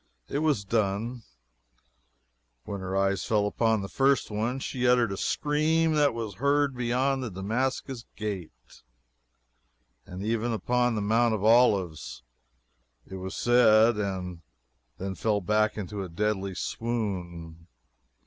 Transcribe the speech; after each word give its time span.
It 0.29 0.39
was 0.39 0.65
done. 0.65 1.21
When 2.65 2.81
her 2.81 2.97
eyes 2.97 3.23
fell 3.23 3.45
upon 3.45 3.81
the 3.83 3.87
first 3.87 4.31
one, 4.31 4.57
she 4.57 4.87
uttered 4.87 5.11
a 5.11 5.15
scream 5.15 5.91
that 5.93 6.15
was 6.15 6.37
heard 6.41 6.75
beyond 6.75 7.21
the 7.21 7.29
Damascus 7.29 8.05
Gate, 8.15 8.81
and 10.07 10.23
even 10.23 10.53
upon 10.53 10.95
the 10.95 11.01
Mount 11.03 11.35
of 11.35 11.43
Olives, 11.43 12.23
it 13.05 13.17
was 13.17 13.35
said, 13.35 13.97
and 13.97 14.41
then 14.97 15.13
fell 15.13 15.39
back 15.39 15.77
in 15.77 15.87
a 15.99 16.09
deadly 16.09 16.55
swoon. 16.55 17.67